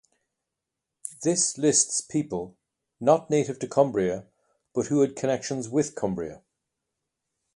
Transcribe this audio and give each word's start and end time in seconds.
This 1.21 1.59
lists 1.59 2.01
people 2.01 2.57
not 2.99 3.29
native 3.29 3.59
to 3.59 3.67
Cumbria 3.67 4.25
but 4.73 4.87
who 4.87 5.01
had 5.01 5.15
connections 5.15 5.69
with 5.69 5.93
Cumbria. 5.93 6.41